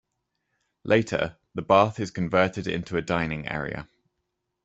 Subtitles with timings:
[0.83, 3.87] Later, the bath is converted into a dining area.